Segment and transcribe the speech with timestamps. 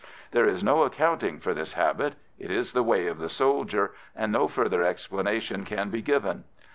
[0.31, 4.31] There is no accounting for this habit; it is the way of the soldier, and
[4.31, 6.43] no further explanation can be given.